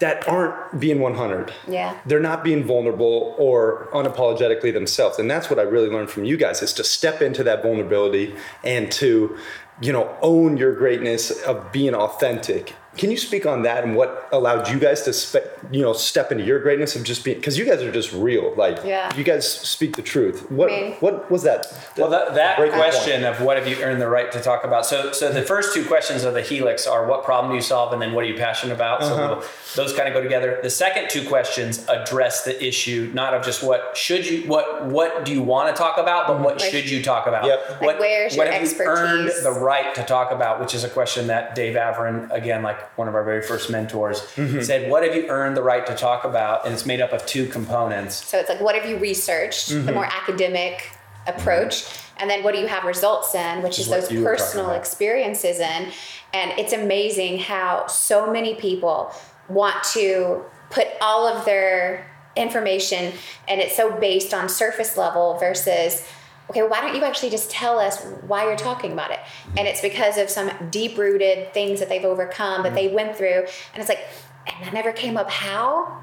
[0.00, 1.52] that aren't being 100.
[1.68, 1.98] Yeah.
[2.06, 5.18] They're not being vulnerable or unapologetically themselves.
[5.18, 8.34] And that's what I really learned from you guys is to step into that vulnerability
[8.64, 9.36] and to,
[9.80, 12.74] you know, own your greatness of being authentic.
[12.96, 16.32] Can you speak on that and what allowed you guys to, spe- you know, step
[16.32, 17.36] into your greatness of just being?
[17.36, 18.52] Because you guys are just real.
[18.56, 19.14] Like, Yeah.
[19.16, 20.50] you guys speak the truth.
[20.50, 21.66] What I what was that?
[21.96, 23.36] Well, that, that breaking question point?
[23.36, 24.86] of what have you earned the right to talk about?
[24.86, 27.92] So, so the first two questions of the helix are what problem do you solve,
[27.92, 29.02] and then what are you passionate about?
[29.02, 29.40] Uh-huh.
[29.40, 30.58] So those kind of go together.
[30.60, 35.24] The second two questions address the issue, not of just what should you, what what
[35.24, 37.44] do you want to talk about, but what Like- should you talk about?
[37.44, 37.70] Yep.
[37.70, 39.44] Like, What, where's what your have you earned expertise?
[39.44, 43.08] the right to talk about, which is a question that Dave Avrin, again, like one
[43.08, 44.60] of our very first mentors, Mm-hmm.
[44.60, 46.64] said, What have you earned the right to talk about?
[46.64, 48.14] And it's made up of two components.
[48.26, 49.86] So it's like, what have you researched, Mm-hmm.
[49.86, 50.90] the more academic
[51.26, 51.84] approach,
[52.18, 54.44] and then what do you have results in, which is, what those you were talking
[54.44, 55.92] personal experiences in.
[56.32, 59.12] And it's amazing how so many people
[59.48, 62.06] want to put all of their
[62.36, 63.12] information,
[63.48, 66.06] and it's so based on surface level versus.
[66.50, 69.20] Okay, why don't you actually just tell us why you're talking about it?
[69.56, 72.96] And it's because of some deep rooted things that they've overcome that they mm-hmm.
[72.96, 73.46] went through.
[73.72, 74.00] And it's like,
[74.48, 76.02] and that never came up how?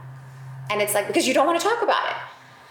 [0.70, 2.16] And it's like, because you don't want to talk about it.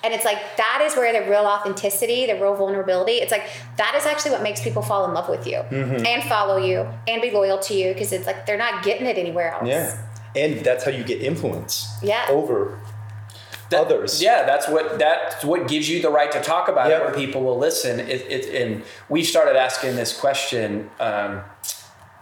[0.05, 3.95] And it's like, that is where the real authenticity, the real vulnerability, it's like, that
[3.95, 6.07] is actually what makes people fall in love with you mm-hmm.
[6.07, 9.19] and follow you and be loyal to you because it's like they're not getting it
[9.19, 9.67] anywhere else.
[9.67, 9.99] Yeah.
[10.35, 12.27] And that's how you get influence Yeah.
[12.31, 12.79] over
[13.71, 14.23] That- others.
[14.23, 17.01] Yeah, that's what that's what gives you the right to talk about Yep.
[17.01, 18.01] it, where people will listen.
[18.01, 20.91] It, it, and we started asking this question.
[21.01, 21.43] Um,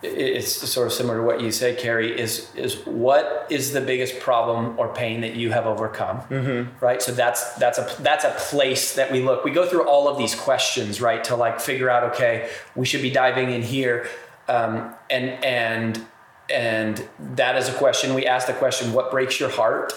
[0.03, 2.19] it- it's sort of similar to what you say, Cary.
[2.19, 6.21] Is is what is the biggest problem or pain that you have overcome?
[6.31, 6.85] Mm-hmm.
[6.85, 7.01] Right.
[7.03, 9.45] So that's that's a that's a place that we look.
[9.45, 12.05] We go through all of these questions, right, to like figure out.
[12.13, 14.07] Okay, we should be diving in here,
[14.49, 16.05] um, and and
[16.51, 17.03] and
[17.37, 18.13] that is a question.
[18.15, 19.93] We ask the question, "What breaks your heart?"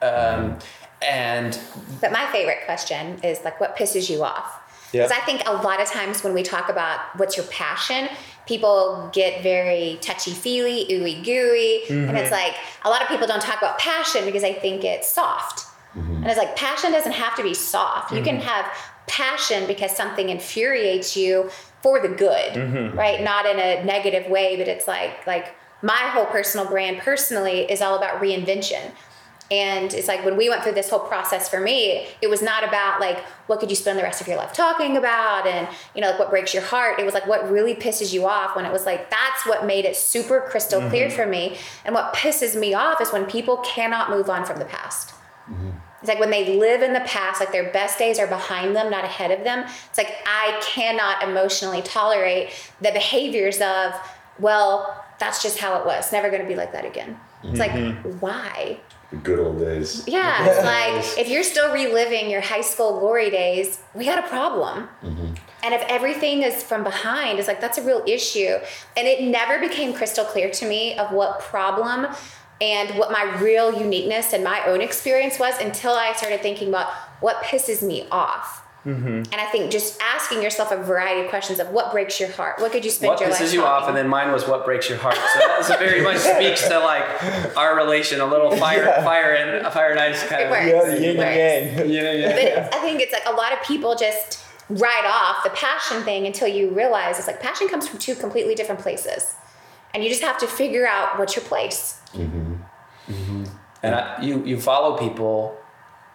[0.00, 0.58] Um,
[1.02, 1.58] and
[2.00, 4.58] But my favorite question is like, what pisses you off?
[4.92, 8.08] Because I think a lot of times when we talk about what's your passion,
[8.46, 11.84] people get very touchy feely, ooey gooey.
[11.88, 12.32] And it's mm-hmm.
[12.32, 15.60] like, a lot of people don't talk about passion because they think it's soft.
[15.96, 16.16] Mm-hmm.
[16.16, 18.12] And it's like, passion doesn't have to be soft.
[18.12, 18.46] You can mm-hmm.
[18.46, 18.66] have
[19.06, 21.50] passion because something infuriates you
[21.82, 23.22] for the good, right?
[23.22, 27.80] Not in a negative way, but it's like, like, my whole personal brand personally is
[27.82, 28.92] all about reinvention.
[29.52, 32.64] And it's like when we went through this whole process for me, it was not
[32.64, 36.00] about like what could you spend the rest of your life talking about and you
[36.00, 36.98] know like what breaks your heart.
[36.98, 39.84] It was like what really pisses you off when it was like that's what made
[39.84, 40.88] it super crystal mm-hmm.
[40.88, 41.58] clear for me.
[41.84, 45.10] And what pisses me off is when people cannot move on from the past.
[45.50, 45.70] Mm-hmm.
[46.00, 48.90] It's like when they live in the past, like their best days are behind them,
[48.90, 49.66] not ahead of them.
[49.90, 53.92] It's like I cannot emotionally tolerate the behaviors of,
[54.38, 56.10] well, that's just how it was.
[56.10, 57.20] Never going to be like that again.
[57.44, 58.18] It's like, mm-hmm.
[58.18, 58.80] why?
[59.22, 60.04] Good old days.
[60.06, 64.26] Yeah, it's like if you're still reliving your high school glory days, we got a
[64.26, 64.88] problem.
[65.02, 65.34] Mm-hmm.
[65.64, 68.56] And if everything is from behind, it's like that's a real issue.
[68.96, 72.06] And it never became crystal clear to me of what problem
[72.60, 76.88] and what my real uniqueness and my own experience was until I started thinking about
[77.20, 78.61] what pisses me off.
[78.84, 79.06] Mm-hmm.
[79.06, 82.60] And I think just asking yourself a variety of questions of what breaks your heart,
[82.60, 84.64] what could you spend what your life pisses you off, and then mine was what
[84.64, 85.14] breaks your heart.
[85.14, 89.34] So that was a very much speaks to like our relation, a little fire, fire
[89.34, 90.50] and fire and ice kind It of.
[90.50, 91.00] works.
[91.00, 91.90] Yeah, yin and yang.
[91.90, 92.62] Yeah, yeah.
[92.64, 96.26] But I think it's like a lot of people just write off the passion thing
[96.26, 99.34] until you realize it's like passion comes from two completely different places.
[99.94, 102.00] And you just have to figure out what's your place.
[102.14, 102.54] Mm-hmm.
[103.12, 103.44] Mm-hmm.
[103.82, 105.56] and I, you you follow people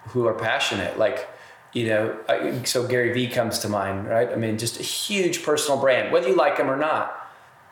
[0.10, 1.28] who are passionate like
[1.74, 5.44] you know I, so gary vee comes to mind right i mean just a huge
[5.44, 7.14] personal brand whether you like him or not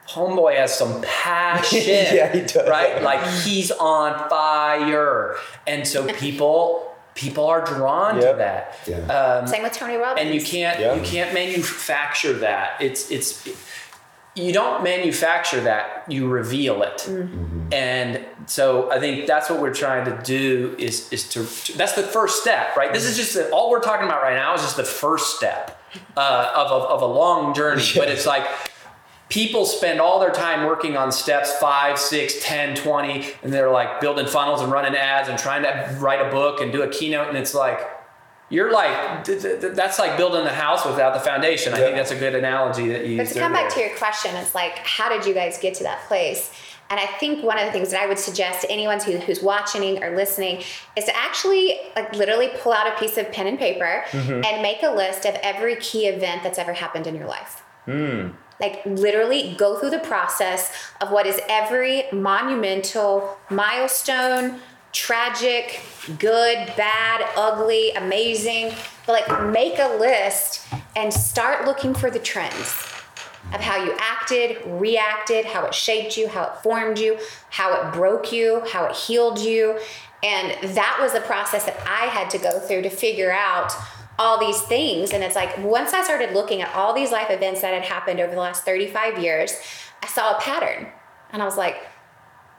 [0.10, 2.68] homeboy has some passion Yeah, he does.
[2.70, 8.32] right like he's on fire and so people people are drawn Yep.
[8.34, 8.98] to that Yeah.
[9.08, 10.26] um, Same with Tony Robbins.
[10.26, 10.96] and you can't Yeah.
[10.96, 13.48] you can't manufacture that it's it's
[14.36, 17.08] you don't manufacture that you reveal it.
[17.72, 21.94] And so i think that's what we're trying to do is is to, to- that's
[21.94, 22.94] the first step right?
[22.94, 25.82] This is just the, all we're talking about right now is just the first step
[26.16, 27.82] uh, of, of, of a long journey.
[27.96, 28.46] But it's like
[29.30, 34.00] people spend all their time working on steps 5 6 10 20 and they're like
[34.00, 37.30] building funnels and running ads and trying to write a book and do a keynote.
[37.30, 37.80] And it's like
[38.50, 41.96] you're like th- th- th- that's like building the house without the foundation i think
[41.96, 43.64] that's a good analogy that you But to come there.
[43.64, 46.52] back to your question, it's like, how did you guys get to that place?
[46.90, 49.42] And I think one of the things that I would suggest to anyone who, who's
[49.42, 50.62] watching or listening
[50.96, 54.44] is to actually, like, literally pull out a piece of pen and paper mm-hmm.
[54.46, 57.64] and make a list of every key event that's ever happened in your life.
[57.86, 58.30] Hmm.
[58.60, 64.60] Like, literally go through the process of what is every monumental milestone,
[64.96, 65.82] tragic,
[66.20, 68.74] good, bad, ugly, amazing.
[69.06, 72.70] But like make a list and start looking for the trends
[73.54, 77.94] of how you acted, reacted, how it shaped you, how it formed you, how it
[77.94, 79.78] broke you, how it healed you.
[80.24, 83.74] And that was the process that I had to go through to figure out
[84.18, 85.12] all these things.
[85.12, 88.22] And it's like once I started looking at all these life events that had happened
[88.22, 89.54] over the last 35 years,
[90.02, 90.88] I saw a pattern.
[91.32, 91.78] And I was like,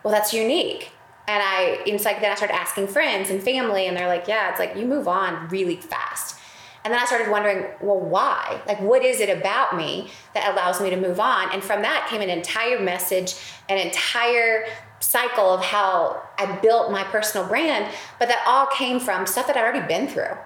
[0.05, 0.93] well, that's unique.
[1.29, 4.51] And I, it's like, then I started asking friends and family, and they're like, yeah,
[4.51, 6.39] it's like you move on really fast.
[6.85, 8.63] And then I started wondering, well, why?
[8.69, 11.51] Like, what is it about me that allows me to move on?
[11.53, 13.35] And from that came an entire message,
[13.69, 14.67] an entire
[15.01, 17.93] cycle of how I built my personal brand.
[18.21, 20.37] But that all came from stuff that I'd already been through.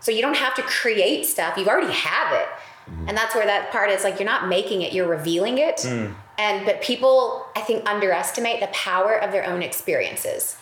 [0.00, 2.48] So you don't have to create stuff, you already have it.
[2.88, 3.08] Mm-hmm.
[3.08, 5.76] And that's where that part is like you're not making it, you're revealing it.
[5.78, 6.14] Mm.
[6.38, 10.56] And but people I think underestimate the power of their own experiences.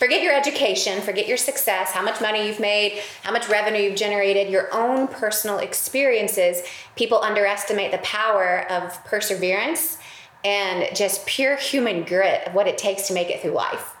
[0.00, 3.98] Forget your education, forget your success, how much money you've made, how much revenue you've
[3.98, 6.62] generated, your own personal experiences.
[6.96, 9.98] People underestimate the power of perseverance
[10.42, 13.94] and just pure human grit of what it takes to make it through life.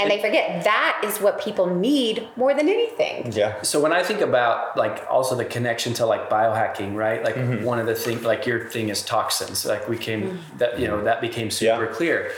[0.00, 3.32] And they forget that is what people need more than anything.
[3.32, 3.60] Yeah.
[3.62, 7.22] So when I think about like also the connection to like biohacking, right?
[7.24, 7.64] Like Mm-hmm.
[7.64, 9.64] one of the things, like your thing is toxins.
[9.64, 11.92] Like we came that you know that became super Yeah.
[11.92, 12.30] clear,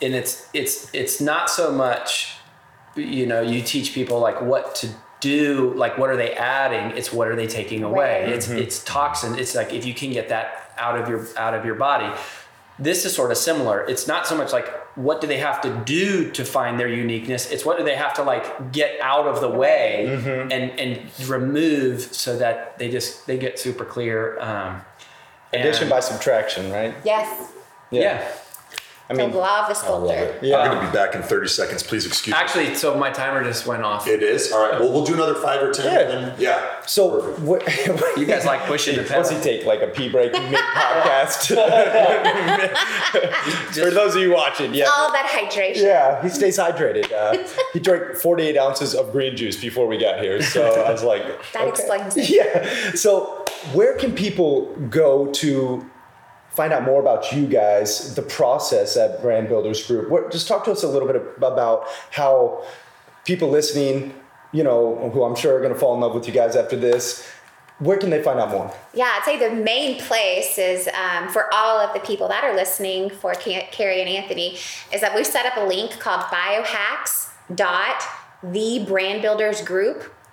[0.00, 2.34] and it's it's it's not so much,
[2.94, 4.88] you know, you teach people like what to
[5.20, 6.96] do, like what are they adding?
[6.96, 8.22] It's what are they taking away?
[8.24, 8.32] Right.
[8.34, 9.36] It's it's toxin.
[9.38, 12.10] It's like if you can get that out of your out of your body.
[12.80, 13.84] This is sort of similar.
[13.88, 14.68] It's not so much like
[15.06, 17.50] what do they have to do to find their uniqueness.
[17.52, 20.52] It's what do they have to like get out of the way Mm-hmm.
[20.52, 20.90] and and
[21.28, 24.38] remove so that they just they get super clear.
[24.40, 24.82] Um,
[25.52, 26.94] Addition and- by subtraction, right?
[27.04, 27.52] Yes.
[27.90, 28.28] yeah.
[29.10, 30.14] I The mean, law of the I love sculptor.
[30.14, 30.42] it.
[30.42, 30.58] Yeah.
[30.58, 31.82] I'm going to be back in 30 seconds.
[31.82, 32.38] Please excuse me.
[32.38, 34.06] Actually, so my timer just went off.
[34.06, 34.52] It is?
[34.52, 34.78] All right.
[34.78, 35.86] Well, we'll do another five or 10.
[35.86, 36.02] Yeah.
[36.04, 36.82] then- yeah.
[36.86, 37.62] so what,
[38.18, 39.42] You guys like pushing the What's he pedal.
[39.42, 39.64] take?
[39.64, 41.48] Like a pee break mid podcast?
[43.72, 44.86] For those of you watching, yeah.
[44.96, 45.82] All that hydration.
[45.82, 47.12] Yeah, he stays hydrated.
[47.12, 50.42] Uh, he drank 48 ounces of green juice before we got here.
[50.42, 51.68] So I was like, That okay.
[51.70, 52.28] explains it.
[52.30, 52.92] Yeah.
[52.94, 55.88] So where can people go to
[56.58, 60.10] find out more about you guys, the process at Brand Builders Group?
[60.10, 62.64] What, just talk to us a little bit about how
[63.24, 64.12] people listening,
[64.50, 66.76] you know, who I'm sure are going to fall in love with you guys after
[66.76, 67.24] this,
[67.78, 68.74] where can they find out more?
[68.92, 72.56] Yeah, I'd say the main place is um, for all of the people that are
[72.56, 74.56] listening for Cary and Anthony
[74.92, 76.24] is that we've set up a link called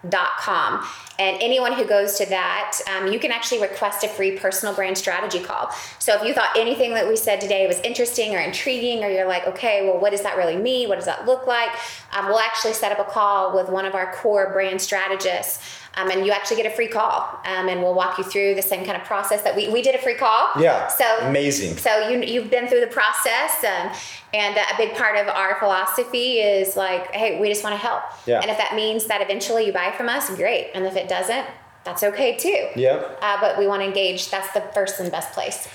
[0.10, 0.86] biohacks.thebrandbuildersgroup.com.
[1.18, 4.98] And anyone who goes to that, um, you can actually request a free personal brand
[4.98, 5.72] strategy call.
[5.98, 9.28] So if you thought anything that we said today was interesting or intriguing, or you're
[9.28, 10.90] like, okay, well, what does that really mean?
[10.90, 11.70] What does that look like?
[12.14, 15.64] Um, we'll actually set up a call with one of our core brand strategists.
[15.98, 18.62] Um, and you actually get a free call, um, and we'll walk you through the
[18.62, 20.50] same kind of process that we, we did a free call.
[20.60, 21.78] Yeah, So amazing.
[21.78, 23.92] So you you've been through the process, um,
[24.34, 28.04] and a big part of our philosophy is like, hey, we just want to help.
[28.26, 28.42] Yeah.
[28.42, 30.72] And if that means that eventually you buy from us, great.
[30.76, 31.48] And if it doesn't,
[31.86, 32.68] that's okay too.
[32.76, 33.08] Yeah.
[33.22, 34.30] Uh, but we want to engage.
[34.30, 35.68] That's the first and best place.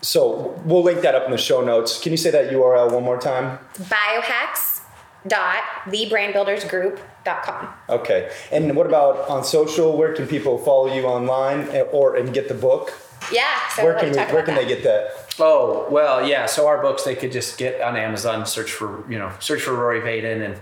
[0.00, 2.00] So we'll link that up in the show notes.
[2.00, 3.58] Can you say that URL one more time?
[5.26, 7.68] Biohacks.thebrandbuildersgroup.com.
[7.88, 8.30] Okay.
[8.52, 9.96] And what about on social?
[9.96, 12.92] Where can people follow you online eh, or and get the book?
[13.32, 13.44] Yeah.
[13.74, 15.34] So where can we, where about can they get that?
[15.38, 16.46] Oh well, yeah.
[16.46, 19.74] So our books they could just get on Amazon, search for you know, search for
[19.74, 20.54] Rory Vaden, and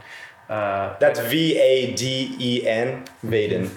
[0.48, 3.70] uh, That's V A D E N Vaden.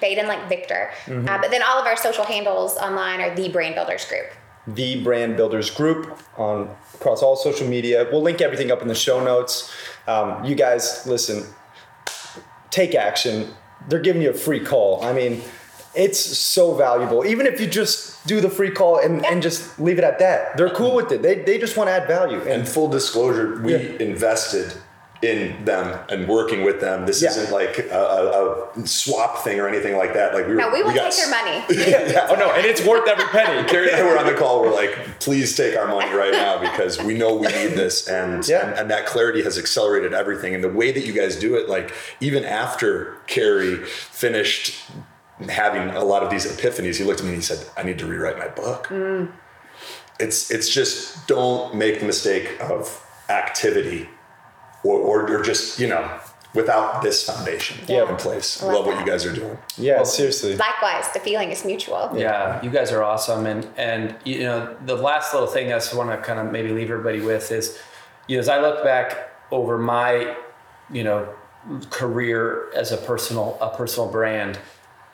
[0.00, 0.90] Baden like Victor.
[1.06, 1.28] Mm-hmm.
[1.28, 4.28] Uh, but then all of our social handles online are the Brand Builders Group.
[4.66, 8.08] The Brand Builders Group on across all social media.
[8.10, 9.72] We'll link everything up in the show notes.
[10.10, 11.44] Um, you guys, listen,
[12.70, 13.48] take action.
[13.88, 15.02] They're giving you a free call.
[15.04, 15.42] I mean,
[15.94, 17.24] it's so valuable.
[17.26, 20.56] Even if you just do the free call and, and just leave it at that,
[20.56, 21.22] they're cool with it.
[21.22, 22.40] They, they just want to add value.
[22.42, 23.96] And full disclosure, we Yeah.
[24.00, 24.72] invested
[25.22, 27.04] in them and working with them.
[27.04, 27.28] This Yeah.
[27.28, 30.32] isn't like a, a, a swap thing or anything like that.
[30.32, 31.64] Like we were, No, we will got take their money.
[31.90, 32.26] yeah.
[32.30, 33.68] Oh no, and it's worth every penny.
[33.68, 34.62] Cary and I were on the call.
[34.62, 38.46] We're like, please take our money right now because we know we need this, and,
[38.48, 38.68] Yeah.
[38.70, 40.54] and and that clarity has accelerated everything.
[40.54, 44.74] And the way that you guys do it, like even after Cary finished
[45.50, 47.98] having a lot of these epiphanies, he looked at me and he said, "I need
[47.98, 49.32] to rewrite my book." Mm.
[50.18, 54.08] It's it's just don't make the mistake of activity,
[54.84, 56.08] or or, or just you know
[56.52, 58.10] without this foundation Yeah.
[58.10, 58.60] in place.
[58.60, 59.56] I love Love what you guys are doing.
[59.78, 60.56] Yeah, well, seriously.
[60.56, 62.10] Likewise, the feeling is mutual.
[62.16, 65.94] Yeah, you guys are awesome, and and you know the last little thing I just
[65.94, 67.78] want to kind of maybe leave everybody with is,
[68.26, 70.36] you know, as I look back over my,
[70.90, 71.28] you know,
[71.90, 74.58] career as a personal a personal brand,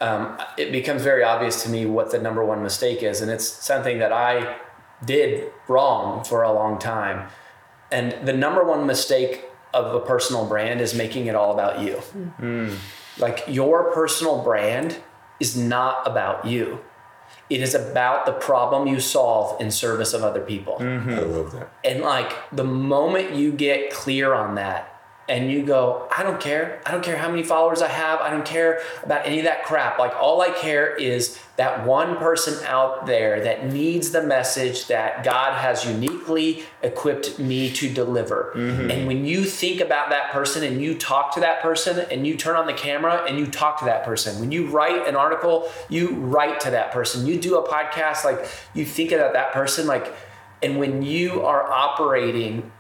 [0.01, 3.47] um, it becomes very obvious to me what the number one mistake is, and it's
[3.47, 4.57] something that I
[5.05, 7.29] did wrong for a long time,
[7.93, 9.45] and the number one mistake
[9.75, 11.95] of a personal brand is making it all about you.
[11.95, 12.75] Hmm.
[13.19, 14.99] Like your personal brand
[15.41, 16.81] is not about you.
[17.49, 20.77] It is about the problem you solve in service of other people.
[20.79, 21.11] Mm-hmm.
[21.11, 21.73] I love that.
[21.85, 24.96] And like the moment you get clear on that,
[25.29, 26.81] and you go, I don't care.
[26.87, 28.21] I don't care how many followers I have.
[28.21, 29.99] I don't care about any of that crap.
[29.99, 35.25] Like, all I care is that one person out there that needs the message that
[35.25, 38.53] God has uniquely equipped me to deliver.
[38.55, 38.91] Mm-hmm.
[38.91, 42.37] And when you think about that person and you talk to that person and you
[42.37, 45.69] turn on the camera and you talk to that person, when you write an article,
[45.89, 47.27] you write to that person.
[47.27, 50.15] You do a podcast, like, you think about that person, like,
[50.63, 52.71] and when you are operating,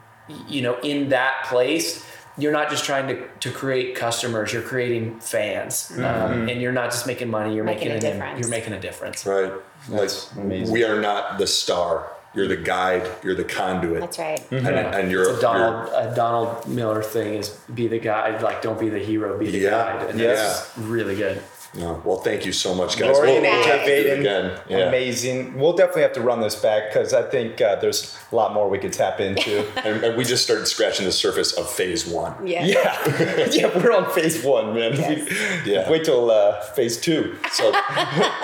[0.48, 2.04] you know, in that place,
[2.38, 5.90] you're not just trying to, to create customers, you're creating fans.
[5.96, 8.40] Um, and you're not just making money, you're Making making, a an, difference.
[8.40, 9.24] you're making a difference.
[9.26, 9.52] Right.
[9.88, 10.72] Like amazing.
[10.72, 12.10] we are not the star.
[12.34, 13.08] You're the guide.
[13.24, 14.00] You're the conduit.
[14.00, 14.44] That's right.
[14.52, 18.60] And, and you're, It's a Donald a Donald Miller thing is be the guide, like
[18.60, 19.70] don't be the hero, be the Yeah.
[19.70, 20.10] guide.
[20.10, 20.34] And Yeah.
[20.34, 21.40] that's really good.
[21.74, 22.02] You're no.
[22.04, 23.10] Well, thank you so much, guys.
[23.16, 24.60] Rory We'll- and we'll AJ have to do it again.
[24.68, 24.76] Yeah.
[24.88, 25.58] amazing.
[25.58, 28.68] We'll definitely have to run this back because I think uh, there's a lot more
[28.68, 29.66] we could tap into.
[29.86, 32.46] And, and we just started scratching the surface of phase one.
[32.46, 32.64] Yeah.
[32.64, 34.92] yeah, yeah, we're on phase one, man.
[34.92, 35.90] We- Yeah.
[35.90, 37.36] Wait till uh, phase two.
[37.52, 37.72] So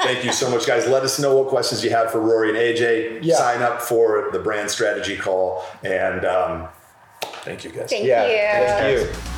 [0.02, 0.86] thank you so much, guys.
[0.86, 3.20] Let us know what questions you have for Rory and AJ.
[3.22, 3.36] Yeah.
[3.36, 5.64] Sign up for the brand strategy call.
[5.82, 6.68] And um,
[7.44, 7.88] thank you, guys.
[7.90, 8.66] Thank Yeah, you.
[9.06, 9.31] thank you.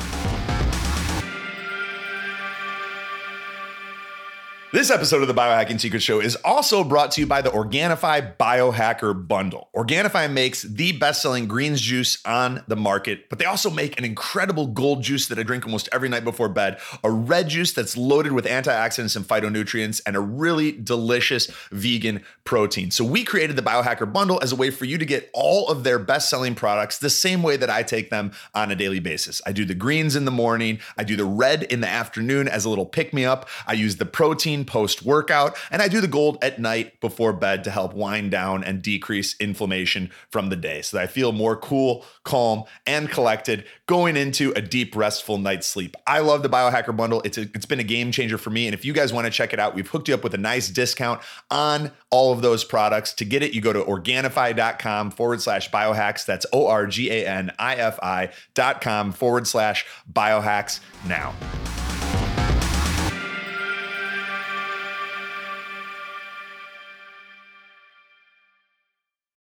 [4.75, 8.35] This episode of the Biohacking Secret Show is also brought to you by the Organifi
[8.35, 9.69] Biohacker Bundle.
[9.73, 14.03] Organifi makes the best selling greens juice on the market, but they also make an
[14.03, 17.95] incredible gold juice that I drink almost every night before bed, a red juice that's
[17.95, 22.91] loaded with antioxidants and phytonutrients, and a really delicious vegan protein.
[22.91, 25.85] So we created the Biohacker Bundle as a way for you to get all of
[25.85, 29.41] their best selling products the same way that I take them on a daily basis.
[29.45, 32.65] I do the greens in the morning, I do the red in the afternoon as
[32.65, 36.07] a little pick me up, I use the protein post workout, and I do the
[36.07, 40.81] gold at night before bed to help wind down and decrease inflammation from the day
[40.81, 45.67] so that I feel more cool, calm, and collected going into a deep, restful night's
[45.67, 45.95] sleep.
[46.07, 47.21] I love the Biohacker Bundle.
[47.23, 48.67] It's, a, it's been a game changer for me.
[48.67, 50.39] And if you guys want to check it out, we've hooked you up with a
[50.39, 53.13] nice discount on all of those products.
[53.13, 56.25] To get it, you go to organifi.com forward slash biohacks.
[56.25, 61.33] That's O R G A N I F I dot com forward slash biohacks now.